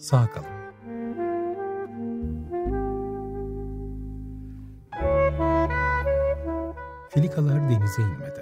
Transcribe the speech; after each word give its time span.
sağ 0.00 0.30
kalın. 0.30 0.46
Filikalar 7.10 7.70
denize 7.70 8.02
inmeden. 8.02 8.39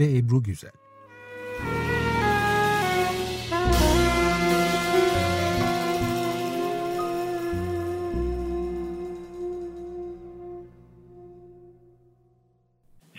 Ve 0.00 0.16
Ebru 0.16 0.42
Güzel. 0.42 0.72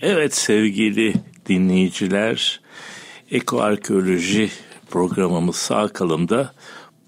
Evet 0.01 0.35
sevgili 0.35 1.13
dinleyiciler, 1.45 2.61
ekoarkeoloji 3.31 4.49
programımız 4.89 5.55
sağ 5.55 5.87
kalımda 5.87 6.53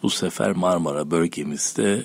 bu 0.03 0.09
sefer 0.09 0.51
Marmara 0.51 1.11
bölgemizde 1.11 2.03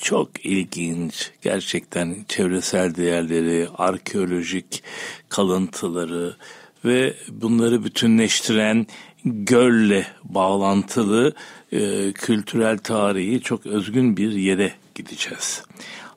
çok 0.00 0.46
ilginç, 0.46 1.30
gerçekten 1.42 2.24
çevresel 2.28 2.94
değerleri, 2.94 3.68
arkeolojik 3.78 4.82
kalıntıları 5.28 6.36
ve 6.84 7.14
bunları 7.28 7.84
bütünleştiren 7.84 8.86
gölle 9.24 10.06
bağlantılı 10.24 11.32
e, 11.72 12.12
kültürel 12.12 12.78
tarihi 12.78 13.40
çok 13.40 13.66
özgün 13.66 14.16
bir 14.16 14.32
yere 14.32 14.72
gideceğiz. 14.94 15.62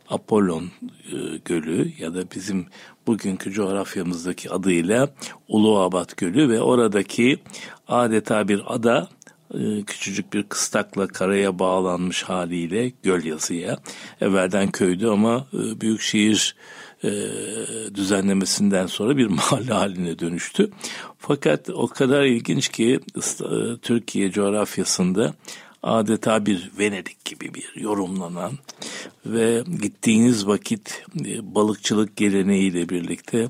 Apollon 0.09 0.63
e, 1.11 1.17
Gölü 1.45 1.91
ya 1.99 2.15
da 2.15 2.31
bizim 2.35 2.65
bugünkü 3.07 3.51
coğrafyamızdaki 3.51 4.51
adıyla 4.51 5.09
Uluabat 5.47 6.17
Gölü 6.17 6.49
ve 6.49 6.61
oradaki 6.61 7.39
adeta 7.87 8.47
bir 8.47 8.61
ada 8.65 9.09
e, 9.53 9.83
küçücük 9.83 10.33
bir 10.33 10.43
kıstakla 10.43 11.07
karaya 11.07 11.59
bağlanmış 11.59 12.23
haliyle 12.23 12.91
göl 13.03 13.23
yazıya. 13.23 13.77
Evvelden 14.21 14.71
köydü 14.71 15.07
ama 15.07 15.47
e, 15.53 15.81
büyük 15.81 16.01
şehir 16.01 16.55
e, 17.03 17.11
düzenlemesinden 17.95 18.87
sonra 18.87 19.17
bir 19.17 19.25
mahalle 19.27 19.73
haline 19.73 20.19
dönüştü. 20.19 20.71
Fakat 21.19 21.69
o 21.69 21.87
kadar 21.87 22.23
ilginç 22.23 22.69
ki 22.69 22.99
Türkiye 23.81 24.31
coğrafyasında 24.31 25.33
adeta 25.83 26.45
bir 26.45 26.71
Venedik 26.79 27.25
gibi 27.25 27.53
bir 27.53 27.73
yorumlanan 27.75 28.51
ve 29.25 29.63
gittiğiniz 29.81 30.47
vakit 30.47 31.05
balıkçılık 31.41 32.17
geleneğiyle 32.17 32.89
birlikte 32.89 33.47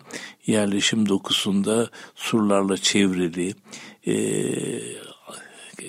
yerleşim 0.47 1.09
dokusunda 1.09 1.89
surlarla 2.15 2.77
çevrili 2.77 3.55
e, 4.07 4.13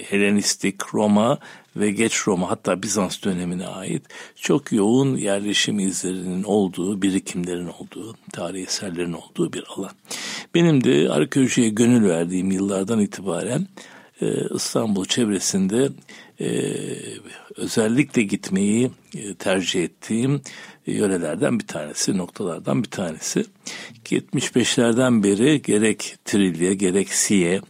Helenistik 0.02 0.94
Roma 0.94 1.38
ve 1.76 1.90
geç 1.90 2.28
Roma 2.28 2.50
hatta 2.50 2.82
Bizans 2.82 3.22
dönemine 3.22 3.66
ait 3.66 4.02
çok 4.36 4.72
yoğun 4.72 5.16
yerleşim 5.16 5.78
izlerinin 5.78 6.42
olduğu, 6.42 7.02
birikimlerin 7.02 7.66
olduğu, 7.66 8.16
tarih 8.32 8.62
eserlerin 8.62 9.12
olduğu 9.12 9.52
bir 9.52 9.64
alan. 9.76 9.92
Benim 10.54 10.84
de 10.84 11.10
arkeolojiye 11.10 11.68
gönül 11.68 12.08
verdiğim 12.08 12.50
yıllardan 12.50 13.00
itibaren 13.00 13.66
e, 14.20 14.26
İstanbul 14.54 15.04
çevresinde 15.04 15.88
e, 16.40 16.48
özellikle 17.56 18.22
gitmeyi 18.22 18.90
e, 19.16 19.34
tercih 19.34 19.84
ettiğim 19.84 20.40
yörelerden 20.86 21.58
bir 21.58 21.66
tanesi, 21.66 22.18
noktalardan 22.18 22.82
bir 22.82 22.90
tanesi. 22.90 23.44
75'lerden 24.04 25.22
beri 25.22 25.62
gerek 25.62 26.16
Trilye, 26.24 26.74
gerek 26.74 27.12
Siye, 27.12 27.60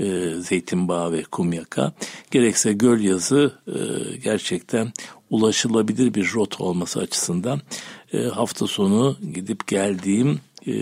e, 0.00 0.30
Zeytinbağı 0.40 1.12
ve 1.12 1.22
Kumyaka 1.22 1.92
gerekse 2.30 2.72
göl 2.72 3.00
yazı 3.00 3.52
e, 3.66 3.78
gerçekten 4.16 4.92
ulaşılabilir 5.30 6.14
bir 6.14 6.32
rota 6.34 6.64
olması 6.64 7.00
açısından 7.00 7.60
e, 8.12 8.18
hafta 8.18 8.66
sonu 8.66 9.16
gidip 9.34 9.66
geldiğim 9.66 10.40
e, 10.66 10.74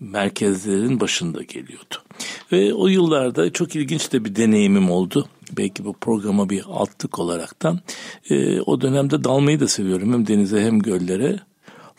merkezlerin 0.00 1.00
başında 1.00 1.42
geliyordu. 1.42 1.94
Ve 2.52 2.74
o 2.74 2.86
yıllarda 2.86 3.52
çok 3.52 3.76
ilginç 3.76 4.12
de 4.12 4.24
bir 4.24 4.36
deneyimim 4.36 4.90
oldu. 4.90 5.28
Belki 5.56 5.84
bu 5.84 5.92
programa 5.92 6.50
bir 6.50 6.64
altlık 6.68 7.18
olaraktan. 7.18 7.80
E, 8.30 8.60
o 8.60 8.80
dönemde 8.80 9.24
dalmayı 9.24 9.60
da 9.60 9.68
seviyorum 9.68 10.12
hem 10.12 10.26
denize 10.26 10.62
hem 10.62 10.78
göllere. 10.78 11.38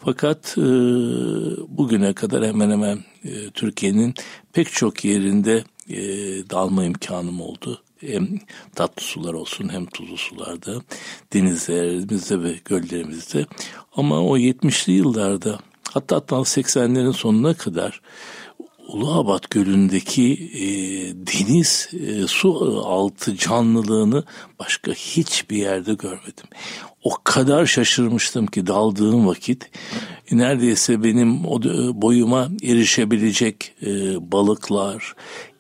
Fakat 0.05 0.57
e, 0.57 0.61
bugüne 1.67 2.13
kadar 2.13 2.45
hemen 2.45 2.71
hemen 2.71 2.99
e, 3.23 3.49
Türkiye'nin 3.49 4.13
pek 4.53 4.71
çok 4.71 5.05
yerinde 5.05 5.63
e, 5.89 5.99
dalma 6.49 6.83
imkanım 6.83 7.41
oldu. 7.41 7.81
Hem 7.97 8.39
tatlı 8.75 9.03
sular 9.03 9.33
olsun 9.33 9.69
hem 9.69 9.85
tuzlu 9.85 10.17
sularda, 10.17 10.81
denizlerimizde 11.33 12.43
ve 12.43 12.55
göllerimizde. 12.65 13.45
Ama 13.95 14.21
o 14.21 14.37
70'li 14.37 14.93
yıllarda 14.93 15.59
hatta 15.91 16.15
hatta 16.15 16.35
80'lerin 16.35 17.13
sonuna 17.13 17.53
kadar 17.53 18.01
Uluabat 18.87 19.49
Gölü'ndeki 19.49 20.33
e, 20.53 20.65
deniz 21.13 21.89
e, 21.93 22.27
su 22.27 22.81
altı 22.85 23.35
canlılığını 23.37 24.23
başka 24.59 24.91
hiçbir 24.91 25.57
yerde 25.57 25.93
görmedim. 25.93 26.45
O 27.03 27.11
kadar 27.23 27.65
şaşırmıştım 27.65 28.45
ki 28.45 28.67
daldığım 28.67 29.27
vakit 29.27 29.69
neredeyse 30.31 31.03
benim 31.03 31.45
o 31.45 31.61
boyuma 32.01 32.49
erişebilecek 32.63 33.73
e, 33.85 33.91
balıklar, 34.31 35.15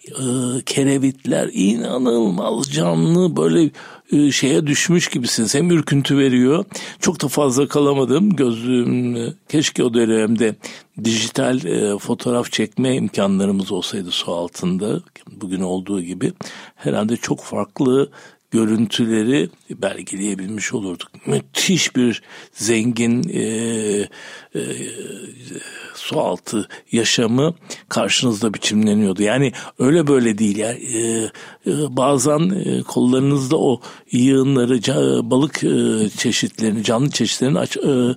e, 0.07 0.23
kerevitler 0.65 1.49
inanılmaz 1.53 2.71
canlı 2.71 3.37
böyle 3.37 3.69
e, 4.11 4.31
şeye 4.31 4.67
düşmüş 4.67 5.07
gibisiniz. 5.07 5.55
Hem 5.55 5.71
ürküntü 5.71 6.17
veriyor. 6.17 6.65
Çok 6.99 7.21
da 7.21 7.27
fazla 7.27 7.67
kalamadım. 7.67 8.35
Gözlüğüm 8.35 9.17
keşke 9.49 9.83
o 9.83 9.93
dönemde 9.93 10.55
dijital 11.03 11.65
e, 11.65 11.97
fotoğraf 11.97 12.51
çekme 12.51 12.95
imkanlarımız 12.95 13.71
olsaydı 13.71 14.11
su 14.11 14.31
altında. 14.31 15.01
Bugün 15.31 15.61
olduğu 15.61 16.01
gibi 16.01 16.33
herhalde 16.75 17.17
çok 17.17 17.39
farklı 17.39 18.09
görüntüleri 18.51 19.49
belgeleyebilmiş 19.69 20.73
olurduk. 20.73 21.11
Müthiş 21.25 21.95
bir 21.95 22.21
zengin 22.53 23.29
e, 23.29 23.41
e, 24.55 24.61
su 25.95 26.19
altı 26.19 26.67
yaşamı 26.91 27.53
karşınızda 27.89 28.53
biçimleniyordu. 28.53 29.23
Yani 29.23 29.51
öyle 29.79 30.07
böyle 30.07 30.37
değil 30.37 30.57
ya. 30.57 30.71
E, 30.71 30.99
e, 31.01 31.29
bazen 31.67 32.39
e, 32.39 32.81
kollarınızda 32.81 33.57
o 33.57 33.81
yığınları, 34.11 34.81
balık 35.31 35.63
e, 35.63 36.09
çeşitlerini, 36.17 36.83
canlı 36.83 37.09
çeşitlerini 37.09 37.59
aç, 37.59 37.77
e, 37.77 38.15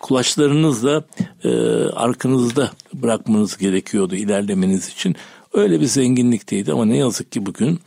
kulaçlarınızla 0.00 1.04
e, 1.44 1.48
arkanızda 1.92 2.70
bırakmanız 2.94 3.56
gerekiyordu 3.56 4.14
ilerlemeniz 4.14 4.88
için. 4.88 5.16
Öyle 5.52 5.80
bir 5.80 5.86
zenginlikteydi 5.86 6.72
ama 6.72 6.84
ne 6.84 6.96
yazık 6.96 7.32
ki 7.32 7.46
bugün 7.46 7.80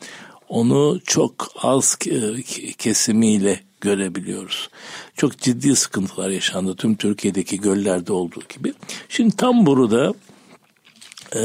onu 0.49 0.99
çok 1.05 1.51
az 1.61 1.97
kesimiyle 2.77 3.59
görebiliyoruz. 3.81 4.69
Çok 5.15 5.37
ciddi 5.37 5.75
sıkıntılar 5.75 6.29
yaşandı 6.29 6.75
tüm 6.75 6.95
Türkiye'deki 6.95 7.61
göllerde 7.61 8.13
olduğu 8.13 8.41
gibi. 8.57 8.73
Şimdi 9.09 9.35
tam 9.35 9.65
burada 9.65 10.13
e, 11.35 11.43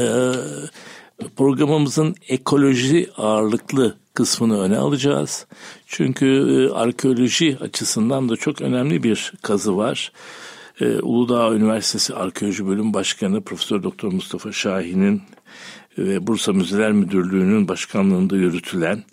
programımızın 1.37 2.15
ekoloji 2.27 3.09
ağırlıklı 3.17 3.95
kısmını 4.13 4.61
öne 4.61 4.77
alacağız. 4.77 5.45
Çünkü 5.87 6.27
e, 6.27 6.73
arkeoloji 6.73 7.57
açısından 7.61 8.29
da 8.29 8.35
çok 8.35 8.61
önemli 8.61 9.03
bir 9.03 9.33
kazı 9.41 9.77
var. 9.77 10.11
E, 10.81 10.99
Uludağ 10.99 11.53
Üniversitesi 11.53 12.15
Arkeoloji 12.15 12.67
Bölüm 12.67 12.93
Başkanı 12.93 13.41
Profesör 13.41 13.83
Doktor 13.83 14.11
Mustafa 14.11 14.51
Şahin'in 14.51 15.21
ve 15.97 16.27
Bursa 16.27 16.53
Müzeler 16.53 16.91
Müdürlüğü'nün 16.91 17.67
başkanlığında 17.67 18.35
yürütülen 18.35 19.03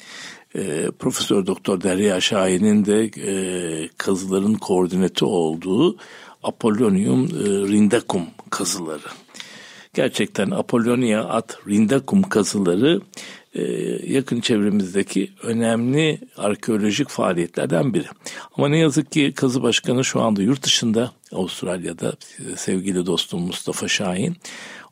e, 0.54 0.90
Profesör 0.98 1.46
Doktor 1.46 1.80
Derya 1.80 2.20
Şahin'in 2.20 2.84
de 2.84 3.04
e, 3.04 3.88
kazıların 3.98 4.54
koordinatı 4.54 5.26
olduğu 5.26 5.96
Apollonium 6.42 7.24
e, 7.24 7.68
Rindacum 7.72 8.22
kazıları. 8.50 9.08
Gerçekten 9.94 10.50
Apollonia 10.50 11.24
at 11.24 11.58
Rindacum 11.68 12.22
kazıları 12.22 13.00
e, 13.54 13.62
yakın 14.12 14.40
çevremizdeki 14.40 15.30
önemli 15.42 16.20
arkeolojik 16.36 17.08
faaliyetlerden 17.08 17.94
biri. 17.94 18.06
Ama 18.56 18.68
ne 18.68 18.78
yazık 18.78 19.12
ki 19.12 19.32
Kazı 19.36 19.62
Başkanı 19.62 20.04
şu 20.04 20.20
anda 20.20 20.42
yurt 20.42 20.62
dışında 20.62 21.12
Avustralya'da 21.32 22.12
sevgili 22.56 23.06
dostum 23.06 23.40
Mustafa 23.42 23.88
Şahin. 23.88 24.36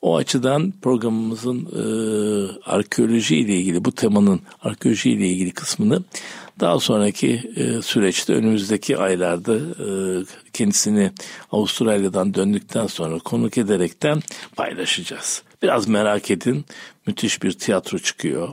O 0.03 0.17
açıdan 0.17 0.73
programımızın 0.83 1.67
e, 1.67 1.83
arkeoloji 2.71 3.37
ile 3.37 3.57
ilgili 3.57 3.85
bu 3.85 3.93
temanın 3.93 4.41
arkeoloji 4.63 5.11
ile 5.11 5.29
ilgili 5.29 5.51
kısmını 5.51 6.03
daha 6.61 6.81
sonraki 6.81 7.53
e, 7.57 7.83
süreçte 7.83 8.35
önümüzdeki 8.35 8.99
aylarda 8.99 9.57
e, 9.57 9.89
kendisini 10.53 11.13
Avustralya'dan 11.53 12.35
döndükten 12.35 12.87
sonra 12.87 13.19
konuk 13.19 13.59
ederekten 13.59 14.23
paylaşacağız. 14.57 15.43
Biraz 15.63 15.89
merak 15.89 16.31
edin. 16.31 16.65
Müthiş 17.07 17.43
bir 17.43 17.53
tiyatro 17.53 17.99
çıkıyor. 17.99 18.49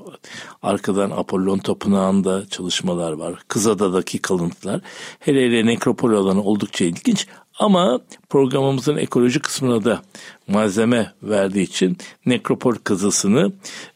Arkadan 0.61 1.11
Apollon 1.11 1.57
Tapınağı'nda 1.57 2.49
çalışmalar 2.49 3.11
var. 3.11 3.39
Kızada'daki 3.47 4.19
kalıntılar. 4.19 4.81
Hele 5.19 5.45
hele 5.45 5.65
nekropol 5.65 6.13
alanı 6.13 6.43
oldukça 6.43 6.85
ilginç. 6.85 7.27
Ama 7.59 7.99
programımızın 8.29 8.97
ekoloji 8.97 9.39
kısmına 9.39 9.83
da 9.83 10.01
malzeme 10.47 11.11
verdiği 11.23 11.63
için 11.63 11.97
nekropol 12.25 12.75
kazısını 12.75 13.51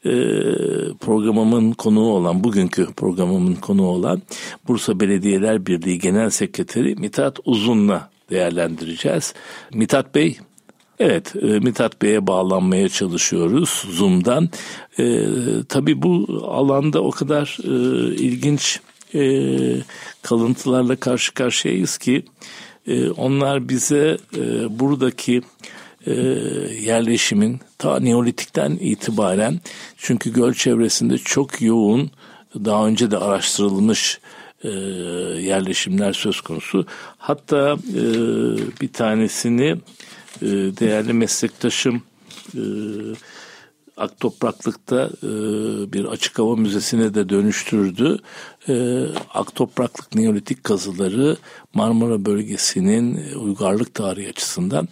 e, 0.06 0.12
programımın 1.00 1.72
konuğu 1.72 2.12
olan, 2.14 2.44
bugünkü 2.44 2.86
programımın 2.94 3.56
konuğu 3.56 3.88
olan 3.88 4.22
Bursa 4.68 5.00
Belediyeler 5.00 5.66
Birliği 5.66 6.00
Genel 6.00 6.30
Sekreteri 6.30 6.96
Mithat 6.96 7.40
Uzun'la 7.46 8.10
değerlendireceğiz. 8.30 9.34
Mithat 9.74 10.16
Bey 10.16 10.38
Evet, 11.00 11.36
e, 11.42 11.46
Mithat 11.46 12.02
Bey'e 12.02 12.28
bağlanmaya 12.28 12.90
çalışıyoruz 12.90 13.70
Zoom'dan. 13.90 14.50
E, 15.00 15.26
tabii 15.70 16.02
bu 16.02 16.44
alanda 16.48 17.02
o 17.04 17.12
kadar 17.12 17.58
e, 17.64 18.16
ilginç 18.16 18.80
e, 19.16 19.22
kalıntılarla 20.22 20.96
karşı 20.96 21.34
karşıyayız 21.34 21.98
ki 21.98 22.26
e, 22.88 23.10
onlar 23.10 23.70
bize 23.70 24.18
e, 24.38 24.80
buradaki 24.80 25.42
e, 26.08 26.14
yerleşimin 26.82 27.60
ta 27.78 28.00
Neolitik'ten 28.00 28.72
itibaren 28.72 29.60
çünkü 29.98 30.34
göl 30.34 30.54
çevresinde 30.54 31.18
çok 31.18 31.62
yoğun 31.62 32.12
daha 32.56 32.88
önce 32.88 33.12
de 33.12 33.18
araştırılmış 33.18 34.20
e, 34.64 34.70
yerleşimler 35.40 36.14
söz 36.14 36.42
konusu. 36.42 36.86
Hatta 37.18 37.78
e, 37.96 38.04
bir 38.82 38.94
tanesini 38.94 39.76
e, 40.42 40.48
değerli 40.52 41.14
meslektaşım 41.14 42.04
e, 42.56 42.62
Aktopraklık'ta 43.98 45.10
e, 45.24 45.30
bir 45.94 46.06
açık 46.06 46.40
hava 46.40 46.56
müzesine 46.56 47.14
de 47.14 47.30
dönüştürdü. 47.30 48.20
E, 48.70 49.06
Aktopraklık 49.34 50.16
Neolitik 50.16 50.64
kazıları 50.64 51.38
Marmara 51.74 52.26
bölgesinin 52.26 53.34
uygarlık 53.36 53.94
tarihi 53.94 54.30
açısından 54.30 54.88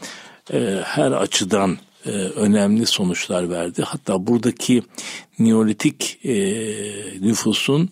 e, 0.53 0.81
her 0.83 1.11
açıdan 1.11 1.77
e, 2.05 2.09
önemli 2.11 2.85
sonuçlar 2.85 3.49
verdi. 3.49 3.83
Hatta 3.83 4.27
buradaki 4.27 4.83
Neolitik 5.39 6.19
e, 6.25 6.35
nüfusun 7.21 7.89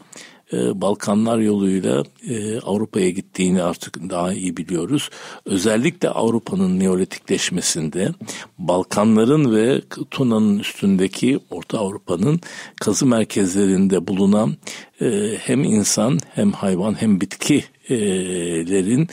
e, 0.54 0.82
Balkanlar 0.82 1.40
yoluyla 1.40 2.04
e, 2.30 2.60
Avrupa'ya 2.60 3.10
gittiğini 3.10 3.64
artık 3.64 4.10
daha 4.10 4.34
iyi 4.34 4.58
biliyoruz. 4.58 5.10
Özellikle 5.46 6.10
Avrupa'nın 6.10 6.80
neolitikleşmesinde 6.80 8.10
Balkanların 8.58 9.56
ve 9.56 9.82
Tuna'nın 10.12 10.60
üstündeki 10.60 11.40
Orta 11.52 11.80
Avrupa'nın 11.80 12.40
kazı 12.82 13.06
merkezlerinde 13.06 14.08
bulunan 14.08 14.56
e, 15.02 15.38
hem 15.40 15.64
insan 15.64 16.20
hem 16.36 16.52
hayvan 16.52 17.02
hem 17.02 17.22
bitkilerin 17.22 19.08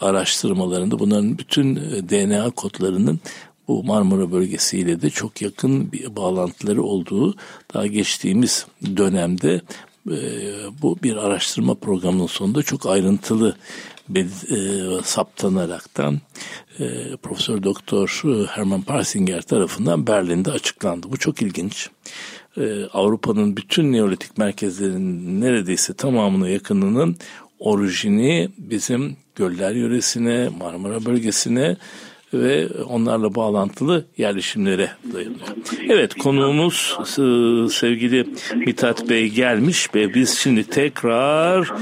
araştırmalarında 0.00 0.98
bunların 0.98 1.38
bütün 1.38 1.76
DNA 2.08 2.50
kodlarının 2.50 3.20
bu 3.68 3.84
Marmara 3.84 4.32
bölgesiyle 4.32 5.02
de 5.02 5.10
çok 5.10 5.42
yakın 5.42 5.92
bir 5.92 6.16
bağlantıları 6.16 6.82
olduğu 6.82 7.34
daha 7.74 7.86
geçtiğimiz 7.86 8.66
dönemde 8.96 9.60
e, 10.10 10.16
bu 10.82 10.98
bir 11.02 11.16
araştırma 11.16 11.74
programının 11.74 12.26
sonunda 12.26 12.62
çok 12.62 12.86
ayrıntılı 12.86 13.56
bir, 14.08 14.26
e, 14.26 15.02
saptanaraktan 15.02 16.20
e, 16.78 17.16
Profesör 17.22 17.62
Doktor 17.62 18.22
Herman 18.50 18.82
Parsinger 18.82 19.42
tarafından 19.42 20.06
Berlin'de 20.06 20.50
açıklandı. 20.50 21.06
Bu 21.12 21.16
çok 21.16 21.42
ilginç. 21.42 21.90
E, 22.56 22.84
Avrupa'nın 22.84 23.56
bütün 23.56 23.92
neolitik 23.92 24.38
merkezlerinin 24.38 25.40
neredeyse 25.40 25.94
tamamına 25.94 26.48
yakınının 26.48 27.16
orijini 27.58 28.48
bizim 28.58 29.16
göller 29.34 29.72
yöresine, 29.72 30.48
Marmara 30.58 31.04
bölgesine 31.04 31.76
ve 32.42 32.68
onlarla 32.88 33.34
bağlantılı 33.34 34.04
yerleşimlere 34.18 34.90
dayanıyor. 35.12 35.46
Evet 35.88 36.14
konuğumuz 36.14 36.96
e, 37.00 37.68
sevgili 37.68 38.26
Mithat 38.54 39.08
Bey 39.08 39.28
gelmiş 39.28 39.94
ve 39.94 40.14
biz 40.14 40.38
şimdi 40.38 40.64
tekrar 40.64 41.72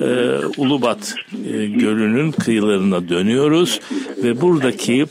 e, 0.00 0.38
Ulubat 0.56 1.14
e, 1.46 1.66
Gölü'nün 1.66 2.32
kıyılarına 2.32 3.08
dönüyoruz 3.08 3.80
ve 4.24 4.40
buradaki 4.40 5.06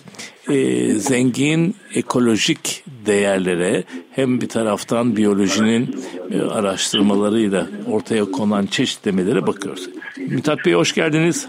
e, 0.50 0.86
zengin 0.94 1.76
ekolojik 1.96 2.84
değerlere 3.06 3.84
hem 4.12 4.42
bir 4.42 4.50
taraftan 4.50 5.18
biyolojinin 5.18 5.96
e, 6.32 6.42
araştırmalarıyla 6.42 7.68
ortaya 7.88 8.26
konan 8.26 8.66
çeşitlemelere 8.66 9.48
bakıyoruz. 9.48 9.90
Mithat 10.18 10.66
Bey 10.66 10.74
hoş 10.74 10.96
geldiniz. 10.96 11.48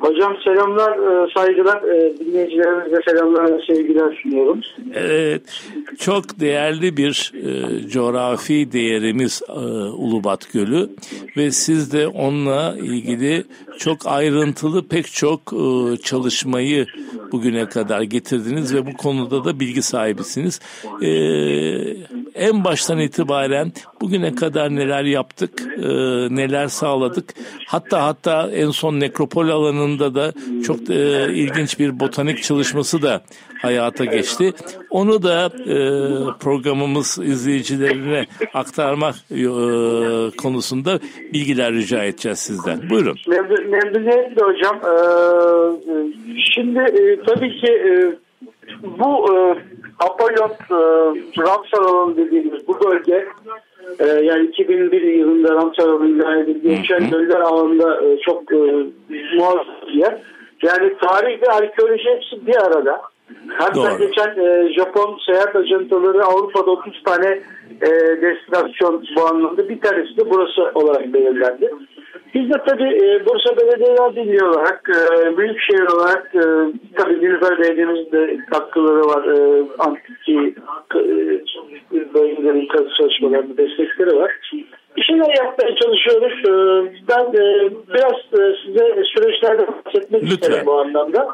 Hocam 0.00 0.36
selamlar, 0.44 0.92
e, 0.92 1.30
saygılar. 1.34 1.82
E, 1.82 2.18
dinleyicilerimize 2.18 2.96
selamlar, 3.08 3.62
sevgiler 3.66 4.20
sunuyorum. 4.22 4.60
Evet, 4.94 5.42
çok 5.98 6.40
değerli 6.40 6.96
bir 6.96 7.32
e, 7.34 7.88
coğrafi 7.88 8.72
değerimiz 8.72 9.42
e, 9.48 9.52
Ulubat 9.52 10.52
Gölü 10.52 10.88
ve 11.36 11.50
siz 11.50 11.92
de 11.92 12.08
onunla 12.08 12.76
ilgili 12.78 13.44
çok 13.78 14.06
ayrıntılı 14.06 14.88
pek 14.88 15.12
çok 15.12 15.40
çalışmayı 16.04 16.86
bugüne 17.32 17.68
kadar 17.68 18.02
getirdiniz 18.02 18.74
ve 18.74 18.86
bu 18.86 18.96
konuda 18.96 19.44
da 19.44 19.60
bilgi 19.60 19.82
sahibisiniz. 19.82 20.60
En 22.34 22.64
baştan 22.64 22.98
itibaren 22.98 23.72
bugüne 24.00 24.34
kadar 24.34 24.76
neler 24.76 25.04
yaptık, 25.04 25.50
e, 25.76 25.88
neler 26.36 26.66
sağladık. 26.68 27.34
Hatta 27.66 28.06
hatta 28.06 28.50
en 28.50 28.70
son 28.70 29.00
nekropol 29.00 29.48
alanında 29.48 30.14
da 30.14 30.32
çok 30.66 30.90
e, 30.90 31.32
ilginç 31.34 31.78
bir 31.78 32.00
botanik 32.00 32.42
çalışması 32.42 33.02
da 33.02 33.22
hayata 33.62 34.04
geçti. 34.04 34.52
Onu 34.90 35.22
da 35.22 35.46
e, 35.46 35.76
programımız 36.40 37.18
izleyicilerine 37.18 38.26
aktarmak 38.54 39.14
e, 39.30 39.46
konusunda 40.36 40.98
bilgiler 41.32 41.72
rica 41.72 42.04
edeceğiz 42.04 42.38
sizden. 42.38 42.90
Buyurun. 42.90 43.16
Memnuniyetle 43.26 44.42
hocam. 44.42 44.80
Ee, 44.84 44.90
şimdi 46.54 46.78
e, 46.78 47.22
tabii 47.26 47.60
ki 47.60 47.72
e, 47.72 48.18
bu 48.82 49.34
e, 49.34 49.36
Apollon 49.98 50.50
e, 50.50 50.78
Ramsar 51.38 51.82
alanı 51.82 52.16
dediğimiz 52.16 52.68
bu 52.68 52.80
bölge 52.80 53.26
e, 53.98 54.06
yani 54.06 54.46
2001 54.46 55.02
yılında 55.02 55.54
Ramsar 55.54 55.88
alanı 55.88 56.08
ilan 56.08 56.38
edildi. 56.38 56.68
Geçen 56.68 57.10
göller 57.10 57.40
alanında 57.40 58.04
e, 58.04 58.18
çok 58.20 58.52
e, 58.52 58.56
muazzam 59.36 59.66
bir 59.86 59.94
yer. 59.94 60.18
Yani 60.62 60.92
tarih 61.02 61.42
ve 61.42 61.46
arkeoloji 61.46 62.04
hepsi 62.04 62.46
bir 62.46 62.56
arada. 62.56 63.00
Hatta 63.48 63.74
Doğru. 63.74 63.98
geçen 63.98 64.28
e, 64.28 64.72
Japon 64.72 65.18
seyahat 65.26 65.56
ajantaları 65.56 66.24
Avrupa'da 66.24 66.70
30 66.70 67.02
tane 67.02 67.40
e, 67.82 67.90
destinasyon 68.22 69.04
bu 69.16 69.26
anlamda 69.26 69.68
bir 69.68 69.80
tanesi 69.80 70.16
de 70.16 70.30
burası 70.30 70.70
olarak 70.74 71.12
belirlendi. 71.12 71.70
Biz 72.34 72.50
de 72.50 72.54
tabii 72.68 72.94
e, 73.04 73.26
Bursa 73.26 73.56
Belediyeler 73.56 74.16
Birliği 74.16 74.44
olarak, 74.44 74.90
e, 74.90 75.36
Büyükşehir 75.38 75.86
olarak 75.94 76.34
e, 76.34 76.42
tabii 76.96 77.18
Nilüfer 77.18 77.58
Belediye'mizin 77.58 78.12
de 78.12 78.38
katkıları 78.50 79.00
var. 79.00 79.24
E, 79.24 79.64
antiki 79.78 80.54
e, 80.94 82.14
bölgelerin 82.14 82.66
kazı 82.66 82.88
çalışmalarında 82.98 83.56
destekleri 83.56 84.16
var. 84.16 84.30
Bir 84.96 85.02
şeyler 85.02 85.44
yapmaya 85.44 85.74
çalışıyoruz. 85.76 86.32
E, 86.48 86.52
ben 87.08 87.24
e, 87.42 87.70
biraz 87.94 88.40
e, 88.40 88.56
size 88.66 89.02
süreçlerden 89.04 89.66
bahsetmek 89.66 90.22
Lütfen. 90.22 90.34
isterim 90.34 90.66
bu 90.66 90.72
anlamda. 90.80 91.28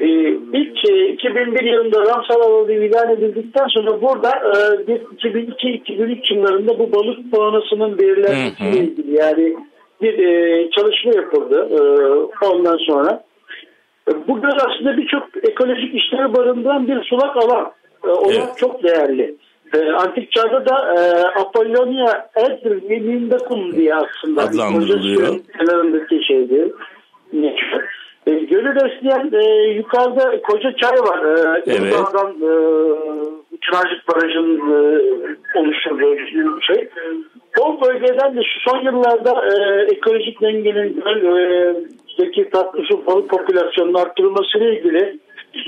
E, 0.00 0.06
ilk 0.52 0.90
e, 0.90 1.08
2001 1.08 1.64
yılında 1.64 2.00
Ramsar 2.00 2.40
alanı 2.40 2.72
ilan 2.72 3.10
edildikten 3.10 3.66
sonra 3.66 4.02
burada 4.02 4.30
e, 4.30 4.92
2002-2003 4.92 6.34
yıllarında 6.34 6.78
bu 6.78 6.92
balık 6.92 7.32
puanasının 7.32 7.98
belirlenmesiyle 7.98 8.78
ilgili 8.78 9.14
yani 9.14 9.56
bir 10.02 10.18
e, 10.18 10.70
çalışma 10.70 11.12
yapıldı 11.14 11.68
e, 11.70 11.80
ondan 12.46 12.76
sonra. 12.76 13.24
E, 14.08 14.28
bu 14.28 14.40
göl 14.40 14.56
aslında 14.56 14.96
birçok 14.96 15.22
ekolojik 15.50 15.94
işleri 15.94 16.34
barındıran 16.36 16.88
bir 16.88 17.02
sulak 17.02 17.36
alan. 17.36 17.72
E, 18.04 18.08
olan 18.08 18.34
evet. 18.34 18.58
çok 18.58 18.82
değerli. 18.82 19.36
E, 19.74 19.92
antik 19.92 20.32
çağda 20.32 20.66
da 20.66 20.94
e, 20.94 21.22
Apollonia 21.40 22.28
Edr 22.36 23.38
kum 23.38 23.76
diye 23.76 23.94
aslında. 23.94 24.42
Adlandırılıyor. 24.42 25.40
Kenarındaki 25.58 26.24
şeydi. 26.24 26.72
E, 28.26 28.30
gölü 28.30 28.74
besleyen 28.74 29.30
e, 29.32 29.70
yukarıda 29.70 30.42
koca 30.42 30.76
çay 30.76 30.98
var. 30.98 31.24
E, 31.24 31.62
evet. 31.66 31.94
Oradan 31.94 32.30
e, 32.30 32.52
Çınarcık 33.60 34.08
Barajı'nın 34.08 34.58
e, 34.58 35.58
oluşturduğu 35.58 36.16
bir 36.16 36.62
şey. 36.62 36.88
O 37.60 37.80
bölgeden 37.80 38.36
de 38.36 38.42
şu 38.42 38.70
son 38.70 38.84
yıllarda 38.84 39.46
e, 39.46 39.82
ekolojik 39.82 40.40
dengenin 40.40 41.02
göldeki 41.04 42.40
e, 42.40 42.50
tatlı 42.50 42.82
su 42.82 43.06
balık 43.06 43.30
popülasyonunun 43.30 43.94
arttırılmasıyla 43.94 44.70
ilgili 44.72 45.18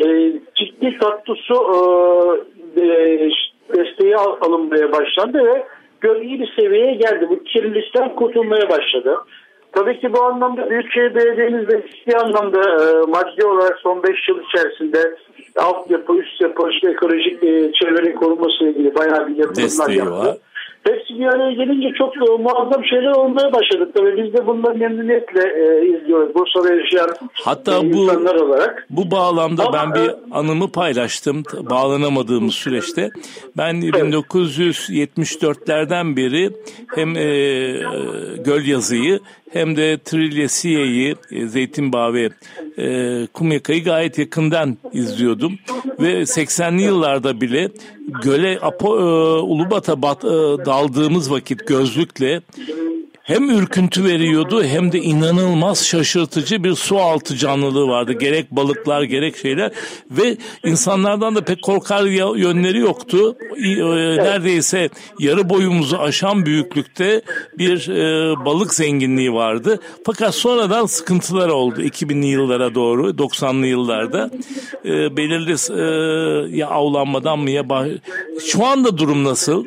e, 0.07 0.33
ciddi 0.55 0.99
tatlı 0.99 1.35
su 1.37 1.55
e, 2.77 2.83
desteği 3.77 4.17
alınmaya 4.17 4.93
başlandı 4.93 5.45
ve 5.45 5.65
göl 6.01 6.23
iyi 6.23 6.41
bir 6.41 6.53
seviyeye 6.61 6.95
geldi. 6.95 7.27
Bu 7.31 7.45
kirlilikten 7.45 8.15
kurtulmaya 8.15 8.71
başladı. 8.71 9.17
Tabii 9.73 10.01
ki 10.01 10.13
bu 10.13 10.23
anlamda 10.23 10.71
Büyükşehir 10.71 11.15
Belediye'miz 11.15 11.69
de 11.69 11.87
ciddi 11.91 12.17
anlamda 12.17 12.61
e, 12.61 13.11
maddi 13.11 13.47
olarak 13.47 13.79
son 13.79 14.03
5 14.03 14.29
yıl 14.29 14.39
içerisinde 14.43 15.17
altyapı, 15.57 16.17
üst 16.17 16.41
yapı, 16.41 16.71
işte 16.71 16.91
ekolojik 16.91 17.43
e, 17.43 17.73
çevrenin 17.73 18.17
korunması 18.17 18.65
ile 18.65 18.71
ilgili 18.71 18.95
bayağı 18.95 19.29
bir 19.29 19.37
yatırımlar 19.37 19.89
yaptı. 19.89 20.13
Var. 20.13 20.37
Hepsi 20.89 21.19
bir 21.19 21.27
araya 21.27 21.53
gelince 21.53 21.89
çok 21.99 22.17
e, 22.17 22.21
muazzam 22.43 22.85
şeyler 22.85 23.11
olmaya 23.11 23.53
başladı. 23.53 23.91
Tabii 23.97 24.25
biz 24.25 24.35
de 24.35 24.47
bunları 24.47 24.79
memnuniyetle 24.79 25.41
e, 25.41 25.87
izliyoruz. 25.87 26.35
Bursa'da 26.35 26.75
yaşayan 26.75 27.11
Hatta 27.33 27.77
e, 27.77 27.93
bu, 27.93 27.97
insanlar 27.97 28.35
olarak. 28.35 28.87
Bu 28.91 29.11
bağlamda 29.11 29.63
Ama, 29.63 29.73
ben 29.73 29.95
bir 29.95 30.11
anımı 30.31 30.73
paylaştım 30.73 31.43
bağlanamadığımız 31.71 32.55
süreçte. 32.55 33.11
Ben 33.57 33.75
evet. 33.75 33.95
1974'lerden 33.95 36.17
beri 36.17 36.51
hem 36.95 37.17
e, 37.17 37.27
Göl 38.45 38.67
Yazı'yı 38.67 39.21
hem 39.53 39.77
de 39.77 39.99
Trilyesiye'yi, 39.99 41.17
e, 41.33 41.47
Zeytinbağı 41.47 42.15
ve 42.15 42.31
e, 42.79 43.27
Kumyaka'yı 43.33 43.85
gayet 43.85 44.19
yakından 44.19 44.77
izliyordum. 44.93 45.59
Ve 46.01 46.23
80'li 46.23 46.83
yıllarda 46.83 47.41
bile 47.41 47.69
göle 48.23 48.59
Apo, 48.63 48.99
e, 48.99 49.03
Ulubat'a 49.41 50.03
bat, 50.03 50.25
e, 50.25 50.29
daldığımız 50.67 51.31
vakit 51.31 51.67
gözlükle 51.67 52.43
hem 53.29 53.51
ürküntü 53.51 54.05
veriyordu 54.05 54.65
hem 54.65 54.93
de 54.93 54.99
inanılmaz 54.99 55.87
şaşırtıcı 55.87 56.65
bir 56.65 56.75
su 56.75 56.99
altı 56.99 57.37
canlılığı 57.37 57.89
vardı. 57.89 58.13
Gerek 58.13 58.51
balıklar 58.51 59.03
gerek 59.03 59.37
şeyler 59.37 59.71
ve 60.11 60.37
insanlardan 60.65 61.35
da 61.35 61.45
pek 61.45 61.63
korkar 61.63 62.05
yönleri 62.37 62.79
yoktu. 62.79 63.37
E, 63.57 63.79
neredeyse 64.17 64.89
yarı 65.19 65.49
boyumuzu 65.49 65.97
aşan 65.97 66.47
büyüklükte 66.47 67.23
bir 67.59 67.89
e, 67.89 68.35
balık 68.45 68.75
zenginliği 68.75 69.33
vardı. 69.33 69.81
Fakat 70.05 70.35
sonradan 70.35 70.87
sıkıntılar 70.87 71.49
oldu 71.49 71.83
2000'li 71.83 72.27
yıllara 72.27 72.75
doğru 72.75 73.11
90'lı 73.11 73.67
yıllarda. 73.67 74.31
E, 74.85 75.17
belirli 75.17 75.49
ya 76.57 76.69
avlanmadan 76.69 77.39
mı 77.39 77.51
ya 77.51 77.65
şu 78.47 78.67
anda 78.67 78.99
durum 78.99 79.25
nasıl? 79.25 79.65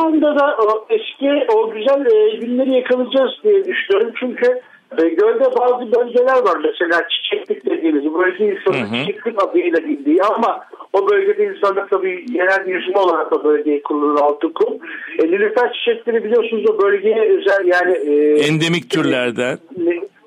Anda 0.00 0.36
da 0.36 0.56
eski 0.88 1.46
o 1.54 1.70
güzel 1.70 2.06
e, 2.06 2.36
günleri 2.36 2.74
yakalayacağız 2.74 3.30
diye 3.44 3.64
düşünüyorum. 3.64 4.12
Çünkü 4.20 4.60
e, 4.98 5.08
gölde 5.08 5.44
bazı 5.60 5.92
bölgeler 5.92 6.42
var 6.42 6.58
mesela 6.64 7.00
çiçeklik 7.08 7.66
dediğimiz 7.66 8.14
bölge 8.14 8.44
insanın 8.44 8.94
çiçeklik 8.94 9.42
adıyla 9.42 9.78
bildiği 9.78 10.22
ama 10.22 10.64
o 10.92 11.10
bölgede 11.10 11.44
insanlar 11.44 11.88
tabii 11.88 12.26
genel 12.26 12.66
bir 12.66 12.74
yüzme 12.74 12.98
olarak 12.98 13.32
o 13.32 13.44
bölgeyi 13.44 13.82
kullanır 13.82 14.20
altı 14.20 14.52
kum. 14.52 14.78
E, 15.18 15.26
Nilüfer 15.26 15.72
çiçekleri 15.72 16.24
biliyorsunuz 16.24 16.70
o 16.70 16.82
bölgeye 16.82 17.20
özel 17.20 17.66
yani 17.66 17.92
e, 17.92 18.44
endemik 18.46 18.90
türlerden. 18.90 19.58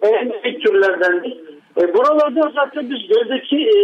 E, 0.01 0.07
endemik 0.07 0.61
türlerden 0.65 1.23
e, 1.81 1.93
buralarda 1.93 2.51
zaten 2.55 2.89
biz 2.89 3.07
göldeki 3.07 3.57
e, 3.57 3.79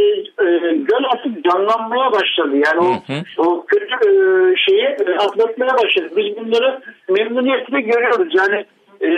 e, 0.46 0.76
göl 0.76 1.04
artık 1.14 1.44
canlanmaya 1.44 2.12
başladı. 2.12 2.56
Yani 2.66 2.80
o, 2.80 2.90
hı 2.90 3.14
hı. 3.14 3.48
o 3.50 3.66
kötü 3.66 3.96
e, 4.10 4.12
şeyi 4.56 4.84
e, 4.84 5.16
atlatmaya 5.16 5.74
başladı. 5.74 6.10
Biz 6.18 6.38
bunları 6.38 6.82
memnuniyetle 7.10 7.82
görüyoruz. 7.82 8.34
Yani 8.38 8.66
e, 9.02 9.10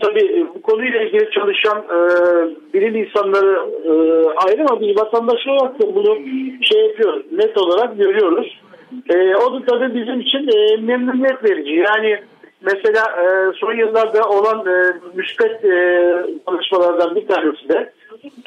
tabii 0.00 0.46
bu 0.54 0.62
konuyla 0.62 1.02
ilgili 1.02 1.30
çalışan 1.30 1.78
e, 1.78 1.98
bilim 2.74 2.96
insanları 2.96 3.58
e, 3.84 3.92
ayrı 4.46 4.66
ama 4.68 4.80
biz 4.80 4.96
vatandaşlar 4.96 5.52
olarak 5.52 5.82
da 5.82 5.94
bunu 5.94 6.18
şey 6.62 6.86
yapıyoruz. 6.86 7.22
Net 7.32 7.58
olarak 7.58 7.98
görüyoruz. 7.98 8.60
E, 9.08 9.34
o 9.36 9.52
da 9.52 9.64
tabii 9.64 9.94
bizim 9.94 10.20
için 10.20 10.48
e, 10.56 10.76
memnuniyet 10.76 11.44
verici. 11.44 11.70
Yani 11.70 12.18
mesela 12.64 13.04
e, 13.22 13.52
son 13.56 13.74
yıllarda 13.74 14.28
olan 14.28 14.66
e, 14.66 14.92
müspet 15.14 15.64
e, 15.64 16.26
çalışmalardan 16.48 17.14
bir 17.14 17.26
tanesi 17.26 17.68
de 17.68 17.92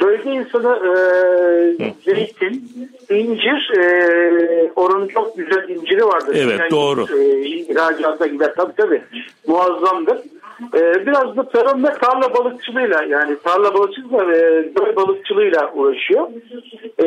bölge 0.01 0.31
insanı 0.31 0.79
e, 0.87 1.93
zeytin, 2.05 2.63
incir 3.09 3.77
e, 3.77 4.71
oranın 4.75 5.07
çok 5.07 5.37
güzel 5.37 5.69
inciri 5.69 6.05
vardır. 6.05 6.35
Evet 6.39 6.59
yani, 6.59 6.71
doğru. 6.71 7.05
E, 7.19 7.45
ihracata 7.45 8.27
gider 8.27 8.53
tabii 8.55 8.75
tabii 8.77 9.01
muazzamdır. 9.47 10.17
E, 10.73 11.05
biraz 11.05 11.37
da 11.37 11.49
tarım 11.49 11.83
ve 11.83 11.89
tarla 11.89 12.33
balıkçılığıyla 12.33 13.03
yani 13.03 13.37
tarla 13.43 13.73
balıkçılığıyla 13.73 14.27
ve 14.27 14.69
göl 14.75 14.95
balıkçılığıyla 14.95 15.71
uğraşıyor. 15.73 16.27
E, 17.03 17.05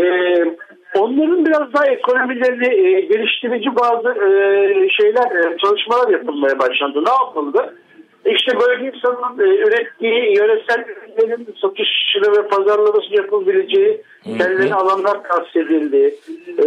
onların 0.94 1.46
biraz 1.46 1.72
daha 1.72 1.86
ekonomilerini 1.86 2.74
e, 2.74 3.00
geliştirici 3.00 3.76
bazı 3.76 4.08
e, 4.08 4.88
şeyler, 4.88 5.52
e, 5.52 5.58
çalışmalar 5.58 6.08
yapılmaya 6.08 6.58
başlandı. 6.58 7.04
Ne 7.04 7.12
yapıldı? 7.26 7.74
İşte 8.24 8.52
böyle 8.60 8.86
insanın 8.86 9.38
e, 9.38 9.44
ürettiği 9.44 10.38
yöresel 10.38 10.84
ürünlerin 10.88 11.54
satışını 11.60 12.36
ve 12.38 12.48
pazarlaması 12.48 13.14
yapılabileceği 13.14 14.02
belirli 14.26 14.74
alanlar 14.74 15.22
kastedildi. 15.22 16.14
E, 16.58 16.64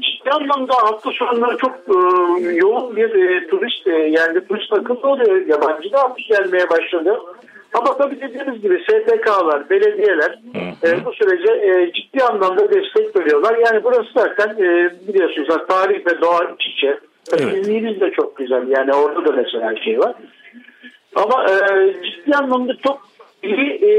ciddi 0.00 0.30
anlamda 0.30 0.74
hafta 0.74 1.10
sonları 1.10 1.56
çok 1.56 1.74
e, 1.88 1.94
yoğun 2.54 2.96
bir 2.96 3.14
e, 3.14 3.46
turist 3.46 3.86
e, 3.86 3.90
yani 3.90 4.46
turist 4.48 4.72
akıllı 4.72 5.08
oluyor. 5.08 5.46
Yabancı 5.46 5.92
da 5.92 6.14
gelmeye 6.28 6.70
başladı. 6.70 7.20
Ama 7.74 7.96
tabii 7.98 8.20
dediğimiz 8.20 8.62
gibi 8.62 8.84
STK'lar, 8.84 9.70
belediyeler 9.70 10.38
e, 10.84 11.04
bu 11.04 11.12
sürece 11.12 11.52
e, 11.52 11.92
ciddi 11.92 12.24
anlamda 12.24 12.72
destek 12.72 13.16
veriyorlar. 13.16 13.56
Yani 13.66 13.84
burası 13.84 14.08
zaten 14.16 14.48
e, 14.48 14.92
biliyorsunuz 15.08 15.48
tarih 15.68 16.06
ve 16.06 16.20
doğa 16.20 16.44
iç 16.44 16.66
içe. 16.66 16.98
Evet. 17.32 18.00
de 18.00 18.10
çok 18.10 18.36
güzel. 18.36 18.68
Yani 18.68 18.94
orada 18.94 19.24
da 19.24 19.32
mesela 19.32 19.76
şey 19.76 19.98
var. 19.98 20.14
Ama 21.14 21.46
e, 21.50 21.94
ciddi 22.02 22.36
anlamda 22.36 22.76
çok 22.76 23.08
iyi 23.42 23.70
e, 23.84 23.90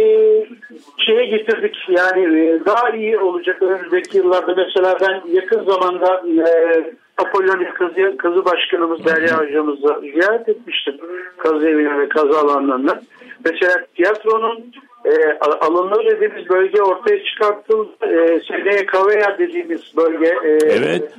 şeye 0.98 1.26
getirdik. 1.26 1.76
Yani 1.90 2.40
e, 2.40 2.66
daha 2.66 2.90
iyi 2.90 3.18
olacak 3.18 3.62
önümüzdeki 3.62 4.18
yıllarda. 4.18 4.54
Mesela 4.58 4.98
ben 5.02 5.22
yakın 5.34 5.64
zamanda 5.64 6.24
e, 6.28 6.50
Apollonia 7.20 7.74
kızı, 7.74 8.18
kızı 8.18 8.46
başkanımız 8.46 9.06
Derya 9.06 9.40
hocamızla 9.40 10.00
ziyaret 10.00 10.50
etmiştim. 10.50 10.96
Kazı 11.38 11.70
evine 11.70 12.00
ve 12.00 12.10
kazı 12.10 12.40
alanlarına. 12.40 13.02
Mesela 13.46 13.86
tiyatronun 13.96 14.72
e, 15.06 15.40
alınır 15.42 16.06
dediğimiz 16.06 16.50
bölge 16.50 16.82
ortaya 16.82 17.24
çıkartıldı. 17.24 17.90
E, 18.02 18.42
Seneye 18.48 18.86
Kaveya 18.86 19.38
dediğimiz 19.38 19.98
bölge 19.98 20.28
e, 20.28 20.58
evet 20.64 21.14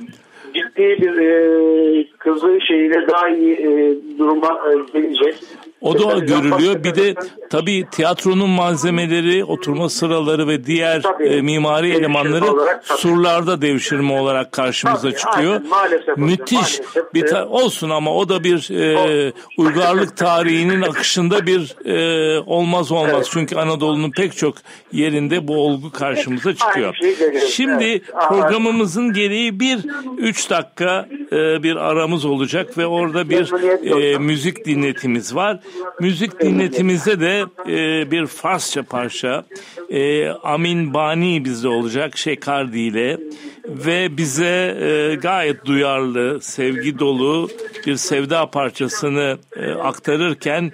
ciddi 0.53 0.97
bir 1.01 1.17
e, 1.17 2.07
kızı 2.19 2.59
şeyiyle 2.67 3.07
daha 3.07 3.29
iyi 3.29 3.55
e, 3.55 3.95
duruma 4.17 4.61
e, 4.69 4.99
gelecek. 4.99 5.35
O 5.81 5.99
da 5.99 6.19
görülüyor. 6.19 6.83
Bir 6.83 6.95
de 6.95 7.15
tabii 7.49 7.85
tiyatronun 7.91 8.49
malzemeleri, 8.49 9.45
oturma 9.45 9.89
sıraları 9.89 10.47
ve 10.47 10.65
diğer 10.65 11.01
tabii, 11.01 11.27
e, 11.27 11.41
mimari 11.41 11.91
elemanları 11.91 12.51
olarak, 12.53 12.85
surlarda 12.85 13.61
devşirme 13.61 14.13
olarak 14.13 14.51
karşımıza 14.51 15.09
tabii, 15.09 15.19
çıkıyor. 15.19 15.53
Aynen, 15.53 15.67
maalesef 15.67 16.17
Müthiş. 16.17 16.79
Maalesef, 16.79 17.13
bir 17.13 17.27
ta- 17.27 17.47
olsun 17.47 17.89
ama 17.89 18.15
o 18.15 18.29
da 18.29 18.43
bir 18.43 18.69
e, 18.69 19.33
uygarlık 19.57 20.17
tarihinin 20.17 20.81
akışında 20.81 21.45
bir 21.45 21.75
e, 21.85 22.39
olmaz 22.39 22.91
olmaz. 22.91 23.13
Evet. 23.15 23.29
Çünkü 23.31 23.55
Anadolu'nun 23.55 24.11
pek 24.11 24.37
çok 24.37 24.55
yerinde 24.91 25.47
bu 25.47 25.55
olgu 25.55 25.91
karşımıza 25.91 26.55
çıkıyor. 26.55 26.95
Şimdi 27.49 27.83
evet. 27.83 28.03
programımızın 28.29 29.13
gereği 29.13 29.59
bir 29.59 29.79
üç 30.17 30.49
dakika 30.49 31.07
e, 31.31 31.63
bir 31.63 31.75
aramız 31.75 32.25
olacak 32.25 32.77
ve 32.77 32.85
orada 32.85 33.29
bir 33.29 33.51
e, 34.01 34.17
müzik 34.17 34.65
dinletimiz 34.65 35.35
var. 35.35 35.59
Müzik 35.99 36.41
dinletimizde 36.41 37.19
de 37.19 37.45
e, 37.67 38.11
bir 38.11 38.27
Farsça 38.27 38.83
parça 38.83 39.45
e, 39.89 40.29
Amin 40.29 40.93
Bani 40.93 41.45
bizde 41.45 41.67
olacak 41.67 42.17
Şekardi 42.17 42.79
ile. 42.79 43.17
Ve 43.65 44.17
bize 44.17 44.77
e, 44.81 45.15
gayet 45.15 45.65
duyarlı, 45.65 46.41
sevgi 46.41 46.99
dolu 46.99 47.49
bir 47.87 47.95
sevda 47.95 48.45
parçasını 48.51 49.37
e, 49.55 49.71
aktarırken 49.71 50.71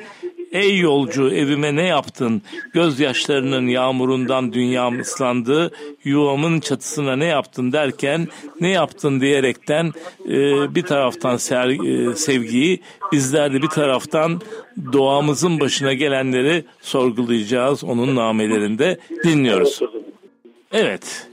Ey 0.51 0.79
yolcu 0.79 1.33
evime 1.33 1.75
ne 1.75 1.83
yaptın? 1.83 2.41
Gözyaşlarının 2.73 3.67
yağmurundan 3.67 4.53
dünyam 4.53 4.99
ıslandı. 4.99 5.71
Yuvamın 6.03 6.59
çatısına 6.59 7.15
ne 7.15 7.25
yaptın 7.25 7.71
derken 7.71 8.27
ne 8.61 8.69
yaptın 8.69 9.21
diyerekten 9.21 9.93
e, 10.25 10.35
bir 10.75 10.83
taraftan 10.83 11.37
ser, 11.37 11.67
e, 11.67 12.15
sevgiyi 12.15 12.81
bizler 13.11 13.53
de 13.53 13.61
bir 13.61 13.67
taraftan 13.67 14.41
doğamızın 14.93 15.59
başına 15.59 15.93
gelenleri 15.93 16.65
sorgulayacağız 16.81 17.83
onun 17.83 18.15
namelerinde 18.15 18.99
dinliyoruz. 19.23 19.79
Evet. 20.71 21.27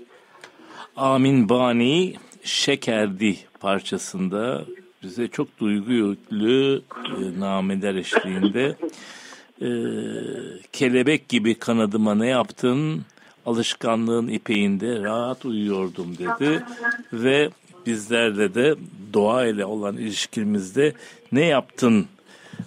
Amin 0.97 1.49
Bani 1.49 2.15
Şekerdi 2.45 3.37
parçasında 3.61 4.65
bize 5.05 5.29
çok 5.29 5.59
duygu 5.59 5.93
yüklü 5.93 6.83
e, 7.07 7.41
nameler 7.41 7.95
eşliğinde 7.95 8.77
e, 9.63 9.69
kelebek 10.73 11.29
gibi 11.29 11.55
kanadıma 11.55 12.15
ne 12.15 12.29
yaptın? 12.29 13.03
Alışkanlığın 13.47 14.29
ipeğinde 14.29 15.03
rahat 15.03 15.45
uyuyordum 15.45 16.19
dedi. 16.19 16.65
Ve 17.13 17.51
bizlerde 17.87 18.55
de 18.55 18.75
doğa 19.13 19.47
ile 19.47 19.65
olan 19.65 19.97
ilişkimizde 19.97 20.93
ne 21.33 21.45
yaptın 21.45 22.07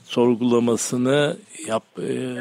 sorgulamasını 0.06 1.38
yap 1.68 1.84
e, 2.00 2.36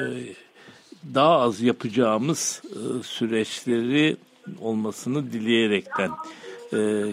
daha 1.14 1.40
az 1.40 1.60
yapacağımız 1.62 2.62
e, 2.64 3.02
süreçleri 3.02 4.16
olmasını 4.60 5.32
dileyerekten 5.32 6.10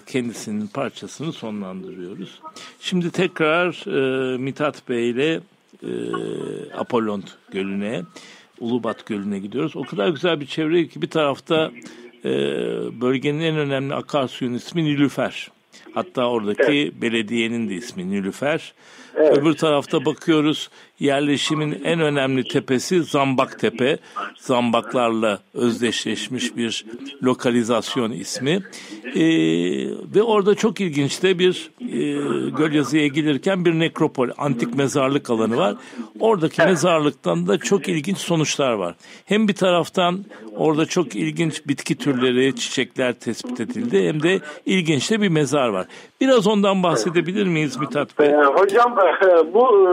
kendisinin 0.06 0.68
parçasını 0.68 1.34
sonlandırıyoruz. 1.34 2.42
Şimdi 2.80 3.12
tekrar 3.12 3.88
e, 3.88 4.38
Mithat 4.38 4.90
Bey 4.90 5.10
ile 5.10 5.40
e, 5.84 5.92
Apollon 6.78 7.24
Gölü'ne, 7.52 8.02
Ulubat 8.60 9.06
Gölü'ne 9.06 9.40
gidiyoruz. 9.40 9.76
O 9.76 9.82
kadar 9.82 10.10
güzel 10.10 10.40
bir 10.40 10.46
çevre 10.46 10.88
ki 10.88 11.02
bir 11.02 11.10
tarafta 11.10 11.72
e, 12.26 12.32
bölgenin 13.02 13.40
en 13.40 13.58
önemli 13.58 13.94
akarsuyun 13.94 14.54
ismi 14.54 14.84
Nilüfer. 14.84 15.52
Hatta 15.94 16.30
oradaki 16.30 16.72
evet. 16.72 17.02
belediyenin 17.02 17.70
de 17.70 17.74
ismi 17.74 18.12
Nilüfer. 18.12 18.50
Evet. 18.50 19.03
Öbür 19.16 19.54
tarafta 19.54 20.06
bakıyoruz 20.06 20.70
yerleşimin 21.00 21.82
en 21.84 22.00
önemli 22.00 22.44
tepesi 22.44 23.04
Zambak 23.04 23.60
Tepe. 23.60 23.98
Zambaklarla 24.38 25.40
özdeşleşmiş 25.54 26.58
bir 26.58 26.86
lokalizasyon 27.24 28.12
ismi. 28.12 28.60
Ee, 29.16 29.22
ve 30.16 30.24
orada 30.24 30.56
çok 30.56 30.82
ilginç 30.82 31.24
de 31.24 31.40
bir 31.40 31.72
e, 31.82 32.50
Gölyazı'ya 32.50 33.08
gelirken 33.08 33.66
bir 33.66 33.80
nekropol, 33.80 34.30
antik 34.38 34.76
mezarlık 34.76 35.30
alanı 35.30 35.58
var. 35.58 35.76
Oradaki 36.20 36.62
evet. 36.62 36.70
mezarlıktan 36.70 37.48
da 37.48 37.58
çok 37.58 37.88
ilginç 37.88 38.18
sonuçlar 38.18 38.74
var. 38.74 38.96
Hem 39.26 39.48
bir 39.48 39.56
taraftan 39.56 40.26
orada 40.56 40.86
çok 40.86 41.16
ilginç 41.16 41.68
bitki 41.68 41.96
türleri, 41.96 42.56
çiçekler 42.56 43.14
tespit 43.14 43.60
edildi 43.60 44.08
hem 44.08 44.24
de 44.24 44.40
ilginç 44.66 45.12
de 45.12 45.22
bir 45.22 45.30
mezar 45.30 45.68
var. 45.68 45.86
Biraz 46.22 46.48
ondan 46.48 46.84
bahsedebilir 46.84 47.48
miyiz 47.48 47.78
Mithat 47.78 48.20
Bey? 48.20 48.28
Ee, 48.28 48.38
hocam 49.12 49.54
bu 49.54 49.90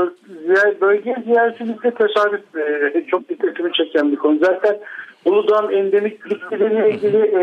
e, 0.48 0.80
bölge 0.80 1.16
ziyaretimizde 1.24 1.90
tesadüf 1.90 2.40
e, 2.56 3.04
çok 3.06 3.28
dikkatimi 3.28 3.72
çeken 3.72 4.12
bir 4.12 4.16
konu. 4.16 4.38
Zaten 4.38 4.78
Uludağ'ın 5.24 5.72
endemik 5.72 6.24
bitkileriyle 6.30 6.90
ilgili 6.90 7.18
e, 7.18 7.42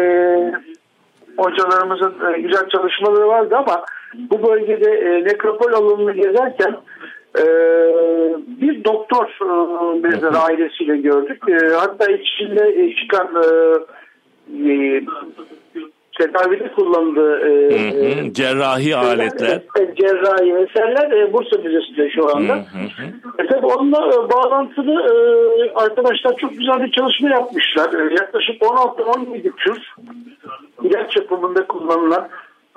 hocalarımızın 1.37 2.13
e, 2.33 2.41
güzel 2.41 2.69
çalışmaları 2.69 3.27
vardı 3.27 3.55
ama 3.55 3.85
bu 4.13 4.47
bölgede 4.47 4.91
e, 4.91 5.23
nekropol 5.23 5.73
alanını 5.73 6.11
gezerken 6.11 6.77
e, 7.39 7.45
bir 8.61 8.83
doktor 8.83 9.25
e, 9.25 10.03
bizler 10.03 10.33
ailesiyle 10.49 10.97
gördük. 10.97 11.43
E, 11.49 11.75
hatta 11.75 12.11
içinde 12.11 12.83
e, 12.83 12.95
çıkan 12.95 13.27
e, 13.35 13.47
e, 14.71 15.03
tedavide 16.17 16.71
kullandığı 16.71 17.39
e, 17.39 17.79
hı 17.79 18.21
hı, 18.21 18.33
cerrahi 18.33 18.91
e, 18.91 18.95
aletler. 18.95 19.61
E, 19.79 19.95
cerrahi 19.95 20.51
eserler 20.51 21.11
e, 21.11 21.33
Bursa 21.33 21.57
Müzesi'nde 21.57 22.09
şu 22.09 22.35
anda. 22.35 22.53
Hı 22.53 22.57
hı. 22.57 23.43
E, 23.43 23.47
tabii 23.47 23.65
onunla 23.65 23.97
e, 23.97 24.29
bağlantılı 24.33 24.91
e, 24.91 25.13
arkadaşlar 25.75 26.37
çok 26.37 26.57
güzel 26.57 26.83
bir 26.83 26.91
çalışma 26.91 27.29
yapmışlar. 27.29 27.93
E, 27.93 28.13
yaklaşık 28.13 28.61
16-17 28.61 29.55
tür 29.55 29.95
ilaç 30.83 31.15
yapımında 31.15 31.67
kullanılan 31.67 32.29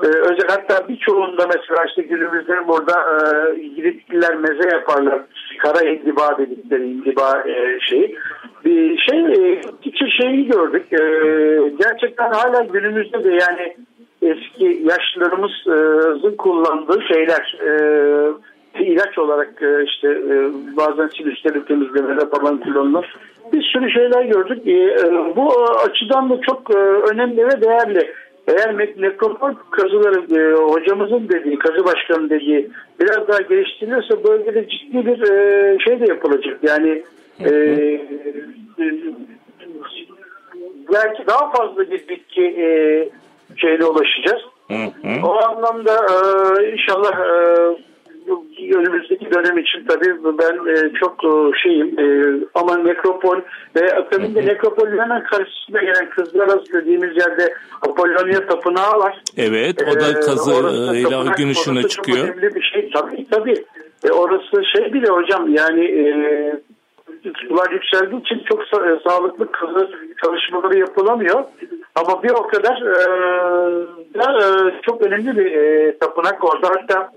ee, 0.02 0.06
özel 0.06 0.48
hatta 0.48 0.88
birçoğunda 0.88 1.46
mesela 1.46 1.84
işte 1.88 2.02
günümüzde 2.02 2.68
burada 2.68 2.92
e, 2.92 3.58
Giritliler 3.58 4.36
meze 4.36 4.68
yaparlar. 4.72 5.20
Kara 5.58 5.90
indiba 5.90 6.38
dedikleri 6.38 6.86
indiba 6.86 7.44
e, 7.46 7.80
şeyi. 7.80 8.16
Bir 8.64 8.98
şey 8.98 9.18
e, 9.18 9.60
iki 9.84 10.10
şeyi 10.22 10.46
gördük. 10.46 10.92
E, 10.92 11.02
gerçekten 11.84 12.32
hala 12.32 12.60
günümüzde 12.60 13.24
de 13.24 13.30
yani 13.30 13.76
eski 14.22 14.82
yaşlılarımızın 14.84 16.36
kullandığı 16.36 17.02
şeyler 17.02 17.58
e, 17.66 18.84
ilaç 18.84 19.18
olarak 19.18 19.62
e, 19.62 19.84
işte 19.84 20.08
e, 20.08 20.50
bazen 20.76 21.08
sinüsleri 21.18 21.64
temizlemede 21.64 22.28
falan 22.28 22.60
kullanılır. 22.60 23.16
Bir 23.52 23.62
sürü 23.62 23.90
şeyler 23.90 24.24
gördük. 24.24 24.66
E, 24.66 24.72
e, 24.72 25.36
bu 25.36 25.54
açıdan 25.88 26.30
da 26.30 26.40
çok 26.40 26.74
e, 26.74 26.78
önemli 27.12 27.46
ve 27.46 27.60
değerli. 27.60 28.12
Eğer 28.50 28.78
nekropol 28.78 29.54
kazıları 29.70 30.40
e, 30.40 30.54
hocamızın 30.54 31.28
dediği, 31.28 31.58
kazı 31.58 31.84
başkanı 31.84 32.30
dediği 32.30 32.70
biraz 33.00 33.28
daha 33.28 33.40
geliştirilirse 33.40 34.24
bölgede 34.24 34.68
ciddi 34.68 35.06
bir 35.06 35.30
e, 35.30 35.78
şey 35.78 36.00
de 36.00 36.06
yapılacak. 36.06 36.58
Yani 36.62 37.02
e, 37.40 37.48
e, 37.48 38.00
belki 40.92 41.26
daha 41.26 41.50
fazla 41.50 41.90
bir 41.90 42.08
bitki 42.08 42.42
e, 42.42 42.68
şeyle 43.56 43.84
ulaşacağız. 43.84 44.42
Hı 44.68 44.74
hı. 44.74 45.26
O 45.26 45.32
anlamda 45.32 45.96
e, 45.96 46.72
inşallah 46.72 47.12
e, 47.12 47.30
önümüzdeki 48.74 49.30
dönem 49.30 49.58
için 49.58 49.84
tabii 49.88 50.14
ben 50.38 50.72
e, 50.72 50.92
çok 51.00 51.24
e, 51.24 51.58
şeyim 51.62 51.98
e, 51.98 52.36
ama 52.54 52.76
nekropol 52.76 53.36
ve 53.76 53.94
akabinde 53.94 54.46
nekropolün 54.46 54.98
hemen 54.98 55.22
karşısında 55.22 55.80
gelen 55.80 56.10
Kızlar 56.10 56.60
dediğimiz 56.72 57.16
yerde 57.16 57.54
Apollonia 57.82 58.46
Tapınağı 58.46 58.98
var. 58.98 59.22
Evet 59.36 59.82
o 59.82 60.00
da 60.00 60.20
kazı 60.20 60.52
e, 60.52 61.00
ile 61.00 61.32
gün 61.36 61.50
ışığına 61.50 61.82
çıkıyor. 61.82 62.18
Çok 62.18 62.26
önemli 62.26 62.54
bir 62.54 62.62
şey 62.62 62.90
tabii 62.90 63.26
tabii. 63.30 63.64
E, 64.04 64.10
orası 64.10 64.62
şey 64.76 64.92
bile 64.92 65.06
hocam 65.06 65.54
yani 65.54 65.84
e, 65.84 66.02
sular 67.48 67.70
yükseldiği 67.70 68.20
için 68.20 68.42
çok 68.48 68.62
sa- 68.62 68.96
e, 68.96 69.00
sağlıklı 69.08 69.52
kazı 69.52 69.90
çalışmaları 70.24 70.78
yapılamıyor. 70.78 71.44
Ama 71.94 72.22
bir 72.22 72.30
o 72.30 72.46
kadar 72.46 72.82
e, 72.82 73.00
da, 74.18 74.38
e, 74.38 74.80
çok 74.82 75.02
önemli 75.02 75.36
bir 75.36 75.52
e, 75.52 75.98
tapınak 75.98 76.44
orada. 76.44 76.68
Hatta 76.68 77.12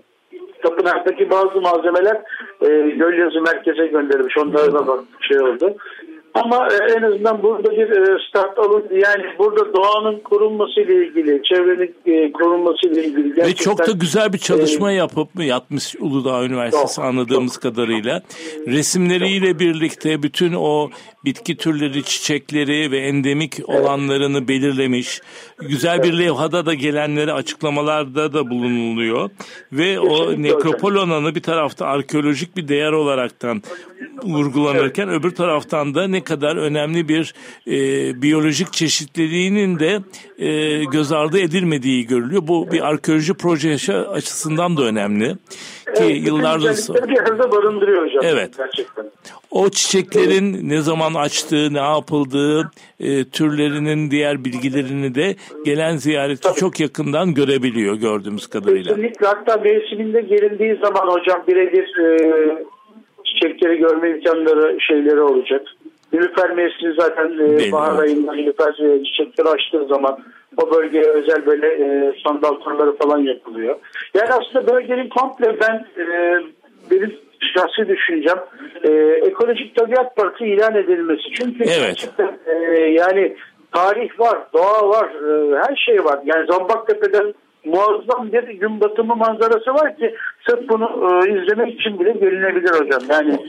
tapınaktaki 0.64 1.30
bazı 1.30 1.62
malzemeler 1.62 2.22
e, 2.62 2.68
Gölyazı 2.90 3.42
merkeze 3.42 3.88
gönderilmiş. 3.88 4.38
Onlara 4.38 4.74
da 4.74 4.88
bak 4.88 5.00
şey 5.22 5.40
oldu. 5.40 5.76
Ama 6.34 6.68
e, 6.68 6.94
en 6.98 7.02
azından 7.02 7.44
burada 7.44 7.72
bir 7.72 7.90
e, 7.90 8.18
start 8.30 8.60
alın 8.60 8.84
yani 8.92 9.24
burada 9.40 9.74
doğanın 9.74 10.20
korunması 10.20 10.82
ile 10.82 11.08
ilgili, 11.08 11.42
çevrenin 11.44 11.96
e, 12.06 12.32
korunması 12.32 12.88
ile 12.88 13.06
ilgili 13.06 13.36
gerçekten, 13.36 13.48
Ve 13.48 13.54
çok 13.54 13.88
da 13.88 13.92
güzel 13.92 14.34
bir 14.34 14.38
çalışma 14.38 14.92
e, 14.92 14.96
yapıp 14.96 15.30
yapmış 15.44 15.96
Uludağ 16.00 16.44
Üniversitesi 16.44 16.96
çok, 16.96 17.06
anladığımız 17.06 17.54
çok. 17.54 17.64
kadarıyla. 17.64 18.22
Resimleriyle 18.68 19.60
birlikte 19.60 20.24
bütün 20.24 20.54
o 20.54 20.90
bitki 21.26 21.58
türleri, 21.58 22.04
çiçekleri 22.04 22.92
ve 22.92 22.98
endemik 22.98 23.60
evet. 23.60 23.70
olanlarını 23.70 24.48
belirlemiş. 24.48 25.22
Güzel 25.60 25.96
evet. 25.96 26.06
bir 26.06 26.20
levhada 26.20 26.66
da 26.66 26.74
gelenleri 26.74 27.34
açıklamalarda 27.34 28.34
da 28.34 28.50
bulunuluyor. 28.50 29.30
Ve 29.72 29.96
Kesinlikle 29.96 30.00
o 30.00 30.42
nekropol 30.42 30.96
alanı 30.96 31.36
bir 31.36 31.44
tarafta 31.44 31.86
arkeolojik 31.86 32.58
bir 32.58 32.68
değer 32.68 32.92
olaraktan 32.92 33.62
vurgulanırken 34.24 35.10
öbür 35.10 35.32
taraftan 35.32 35.96
da 35.96 36.08
ne 36.08 36.24
kadar 36.24 36.56
önemli 36.56 37.08
bir 37.08 37.34
e, 37.68 38.22
biyolojik 38.22 38.74
çeşitliliğinin 38.74 39.80
de 39.80 40.00
e, 40.38 40.84
göz 40.84 41.12
ardı 41.12 41.40
edilmediği 41.40 42.08
görülüyor. 42.08 42.42
Bu 42.48 42.72
bir 42.72 42.88
arkeoloji 42.88 43.34
projesi 43.34 43.94
açısından 43.94 44.78
da 44.78 44.84
önemli. 44.84 45.36
Ki 45.96 46.04
evet, 46.04 46.28
yıllardır 46.28 46.74
sonra... 46.74 47.08
bir 47.08 47.20
arada 47.20 47.52
barındırıyor 47.52 48.06
hocam. 48.06 48.24
Evet. 48.26 48.58
Gerçekten. 48.58 49.06
O 49.52 49.70
çiçeklerin 49.70 50.54
evet. 50.54 50.64
ne 50.64 50.82
zaman 50.82 51.14
açtığı, 51.14 51.74
ne 51.74 51.80
yapıldığı, 51.80 52.72
e, 53.00 53.24
türlerinin 53.24 54.12
diğer 54.12 54.46
bilgilerini 54.46 55.16
de 55.16 55.36
gelen 55.66 55.98
ziyaretçi 55.98 56.42
Tabii. 56.42 56.60
çok 56.60 56.80
yakından 56.80 57.34
görebiliyor 57.34 57.96
gördüğümüz 57.96 58.48
kadarıyla. 58.48 58.96
Kesinlikle 58.96 59.28
hatta 59.28 59.58
mevsiminde 59.58 60.22
gelindiği 60.22 60.80
zaman 60.82 61.08
hocam 61.08 61.44
birebir 61.48 62.00
e, 62.00 62.64
çiçekleri 63.34 63.78
görme 63.78 64.10
imkanları 64.10 64.82
şeyleri 64.82 65.22
olacak. 65.22 65.62
Nilüfer 66.14 66.52
mevsimi 66.52 66.94
zaten 67.00 67.40
e, 67.40 67.72
bahar 67.72 68.04
ayında 68.04 68.34
Nilüfer 68.34 68.74
e, 68.80 69.04
çiçekleri 69.04 69.48
açtığı 69.48 69.86
zaman 69.86 70.20
o 70.58 70.72
bölgeye 70.72 71.06
özel 71.06 71.46
böyle 71.46 71.68
e, 71.68 72.14
sandal 72.24 72.54
turları 72.54 72.96
falan 72.98 73.18
yapılıyor. 73.18 73.76
Yani 74.14 74.30
aslında 74.30 74.68
bölgenin 74.74 75.10
komple 75.10 75.60
ben 75.60 75.86
e, 75.98 76.40
benim 76.92 77.16
şahsi 77.54 77.88
düşüncem 77.88 78.40
e, 78.84 78.90
ekolojik 79.26 79.76
tabiat 79.76 80.16
parkı 80.16 80.46
ilan 80.46 80.76
edilmesi. 80.76 81.24
Çünkü 81.34 81.64
Evet. 81.64 81.80
gerçekten 81.80 82.38
e, 82.46 82.80
yani 82.80 83.36
tarih 83.72 84.20
var, 84.20 84.38
doğa 84.54 84.90
var, 84.90 85.06
e, 85.06 85.56
her 85.68 85.76
şey 85.76 86.06
var. 86.06 86.20
Yani 86.26 86.46
Zombaktepe'den 86.46 87.34
muazzam 87.66 88.32
bir 88.34 88.48
gün 88.48 88.82
batımı 88.82 89.16
manzarası 89.16 89.74
var 89.74 89.98
ki 89.98 90.16
sırf 90.50 90.70
bunu 90.70 90.86
e, 90.86 91.42
izlemek 91.42 91.80
için 91.80 92.00
bile 92.00 92.12
gelinebilir 92.12 92.70
hocam. 92.70 93.02
Yani 93.10 93.40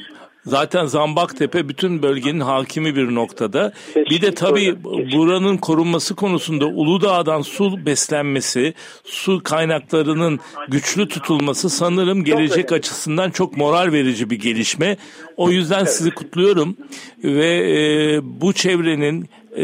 Zaten 0.47 0.87
Zambaktepe 0.87 1.69
bütün 1.69 2.03
bölgenin 2.03 2.41
hakimi 2.41 2.97
bir 2.97 3.15
noktada. 3.15 3.73
Bir 3.97 4.23
de 4.23 4.35
tabii 4.35 4.85
buranın 4.85 5.57
korunması 5.57 6.17
konusunda 6.17 6.67
Uludağ'dan 6.67 7.43
su 7.43 7.87
beslenmesi, 7.87 8.75
su 9.05 9.43
kaynaklarının 9.43 10.41
güçlü 10.69 11.09
tutulması 11.09 11.71
sanırım 11.71 12.25
gelecek 12.25 12.73
açısından 12.73 13.31
çok 13.31 13.57
moral 13.57 13.93
verici 13.93 14.31
bir 14.31 14.41
gelişme. 14.41 14.97
O 15.37 15.51
yüzden 15.51 15.85
sizi 15.85 16.11
kutluyorum 16.11 16.77
ve 17.25 17.47
e, 17.47 18.21
bu 18.23 18.53
çevrenin 18.53 19.29
e, 19.59 19.63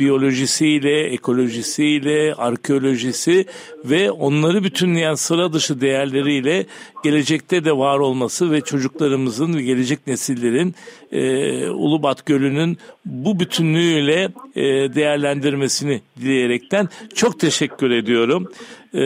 biyolojisiyle, 0.00 1.00
ekolojisiyle, 1.00 2.34
arkeolojisi 2.34 3.44
ve 3.84 4.10
onları 4.10 4.64
bütünleyen 4.64 5.14
sıra 5.14 5.52
dışı 5.52 5.80
değerleriyle 5.80 6.66
gelecekte 7.04 7.64
de 7.64 7.76
var 7.76 7.98
olması 7.98 8.50
ve 8.50 8.60
çocuklarımızın 8.60 9.54
ve 9.56 9.62
gelecek 9.62 10.06
nesillerin 10.06 10.74
e, 11.12 11.68
Ulubat 11.70 12.26
Gölü'nün 12.26 12.78
bu 13.04 13.40
bütünlüğüyle 13.40 14.28
e, 14.56 14.62
değerlendirmesini 14.94 16.00
dileyerekten 16.20 16.88
çok 17.14 17.40
teşekkür 17.40 17.90
ediyorum. 17.90 18.48
E, 18.94 18.98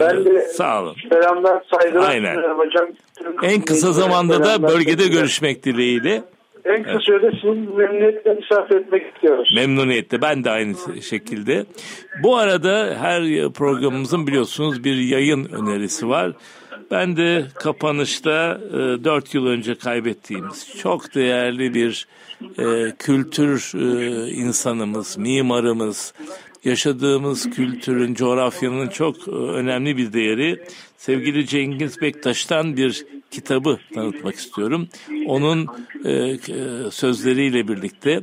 Ben 0.00 0.24
de- 0.24 0.48
sağ 0.56 0.82
olun. 0.82 0.96
selamlar, 1.12 1.62
saygılar 1.70 2.10
Aynen. 2.10 2.36
hocam. 2.36 2.86
En 3.42 3.60
kısa 3.60 3.92
zamanda 3.92 4.44
da 4.44 4.62
bölgede 4.62 5.06
görüşmek 5.08 5.64
dileğiyle. 5.64 6.22
En 6.64 6.82
kısa 6.82 7.00
sürede 7.00 7.30
sizin 7.30 7.76
memnuniyetle 7.76 8.34
misafir 8.34 8.76
etmek 8.76 9.14
istiyoruz. 9.14 9.52
Memnuniyetle 9.56 10.22
ben 10.22 10.44
de 10.44 10.50
aynı 10.50 11.02
şekilde. 11.02 11.64
Bu 12.22 12.36
arada 12.36 12.96
her 13.00 13.52
programımızın 13.52 14.26
biliyorsunuz 14.26 14.84
bir 14.84 14.96
yayın 14.96 15.44
önerisi 15.44 16.08
var. 16.08 16.32
Ben 16.90 17.16
de 17.16 17.44
kapanışta 17.54 18.60
e, 18.72 19.04
4 19.04 19.34
yıl 19.34 19.46
önce 19.46 19.74
kaybettiğimiz 19.74 20.78
çok 20.78 21.14
değerli 21.14 21.74
bir 21.74 22.06
e, 22.58 22.92
kültür 22.98 23.72
e, 23.74 24.30
insanımız, 24.30 25.18
mimarımız, 25.18 26.14
yaşadığımız 26.64 27.50
kültürün, 27.50 28.14
coğrafyanın 28.14 28.88
çok 28.88 29.28
e, 29.28 29.30
önemli 29.30 29.96
bir 29.96 30.12
değeri. 30.12 30.64
Sevgili 30.96 31.46
Cengiz 31.46 32.00
Bektaş'tan 32.00 32.76
bir 32.76 33.06
kitabı 33.30 33.78
tanıtmak 33.94 34.34
istiyorum. 34.34 34.88
Onun 35.26 35.66
e, 36.04 36.12
e, 36.12 36.36
sözleriyle 36.90 37.68
birlikte 37.68 38.20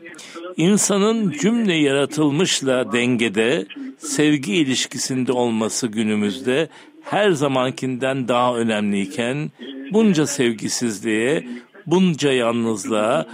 insanın 0.57 1.31
cümle 1.31 1.73
yaratılmışla 1.73 2.91
dengede, 2.91 3.65
sevgi 3.97 4.53
ilişkisinde 4.53 5.31
olması 5.31 5.87
günümüzde 5.87 6.69
her 7.01 7.31
zamankinden 7.31 8.27
daha 8.27 8.55
önemliyken 8.55 9.51
bunca 9.93 10.27
sevgisizliğe, 10.27 11.47
bunca 11.85 12.31
yalnızlığa, 12.31 13.27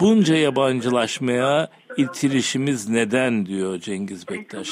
bunca 0.00 0.36
yabancılaşmaya 0.36 1.68
itilişimiz 1.96 2.88
neden 2.88 3.46
diyor 3.46 3.78
Cengiz 3.78 4.28
Bektaş. 4.28 4.68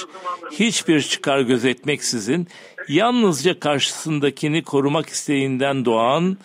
Hiçbir 0.53 1.01
çıkar 1.01 1.41
gözetmeksizin 1.41 2.49
yalnızca 2.89 3.61
karşısındakini 3.61 4.62
korumak 4.62 5.09
isteğinden 5.09 5.85
doğan 5.85 6.39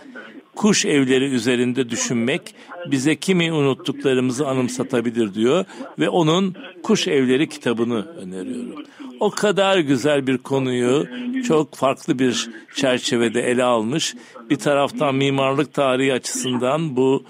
kuş 0.61 0.85
evleri 0.85 1.25
üzerinde 1.25 1.89
düşünmek 1.89 2.55
bize 2.91 3.15
kimi 3.15 3.53
unuttuklarımızı 3.53 4.47
anımsatabilir 4.47 5.33
diyor 5.33 5.65
ve 5.99 6.09
onun 6.09 6.55
Kuş 6.83 7.07
Evleri 7.07 7.49
kitabını 7.49 8.07
öneriyorum. 8.07 8.85
O 9.19 9.29
kadar 9.29 9.77
güzel 9.77 10.27
bir 10.27 10.37
konuyu 10.37 11.07
çok 11.47 11.75
farklı 11.75 12.19
bir 12.19 12.49
çerçevede 12.75 13.41
ele 13.41 13.63
almış. 13.63 14.15
Bir 14.49 14.55
taraftan 14.55 15.15
mimarlık 15.15 15.73
tarihi 15.73 16.13
açısından 16.13 16.95
bu 16.95 17.23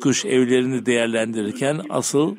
kuş 0.00 0.24
evlerini 0.24 0.86
değerlendirirken 0.86 1.80
asıl 1.90 2.36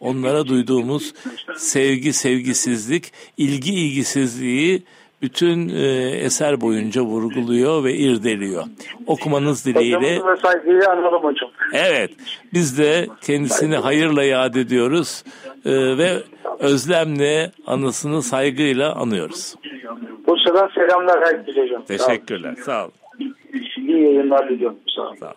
onlara 0.00 0.46
duyduğumuz 0.46 1.14
sevgi, 1.56 2.12
sevgisizlik, 2.12 3.12
ilgi, 3.36 3.74
ilgisizliği 3.74 4.82
bütün 5.22 5.68
e, 5.68 6.10
eser 6.10 6.60
boyunca 6.60 7.02
vurguluyor 7.02 7.84
ve 7.84 7.94
irdeliyor. 7.94 8.64
Okumanız 9.06 9.66
dileğiyle. 9.66 10.18
Hocam. 10.18 11.50
Evet, 11.72 12.10
biz 12.54 12.78
de 12.78 13.06
kendisini 13.20 13.76
hayırla 13.76 14.24
yad 14.24 14.54
ediyoruz 14.54 15.24
e, 15.64 15.98
ve 15.98 16.10
özlemle 16.58 17.50
anısını 17.66 18.22
saygıyla 18.22 18.94
anıyoruz. 18.94 19.54
Bursa'dan 20.26 20.70
selamlar 20.74 21.24
herkese 21.24 21.60
hocam. 21.62 21.82
Sağ 21.86 21.94
olun. 21.94 22.06
Teşekkürler, 22.06 22.54
sağ 22.54 22.84
olun. 22.84 22.92
İyi 23.76 24.02
yayınlar 24.02 24.48
diliyorum. 24.48 24.78
Sağ 24.96 25.02
olun. 25.02 25.16
Sağ 25.16 25.26
olun. 25.26 25.34